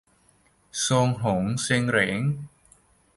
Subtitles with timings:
[0.79, 2.21] โสรงโหรงเสรงเหรง